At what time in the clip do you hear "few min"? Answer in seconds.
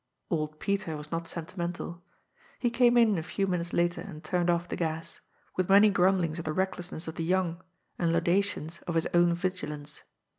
3.21-3.59